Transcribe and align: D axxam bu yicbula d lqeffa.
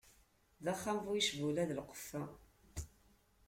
D 0.63 0.65
axxam 0.73 0.97
bu 1.05 1.11
yicbula 1.15 1.63
d 1.69 1.71
lqeffa. 1.79 2.23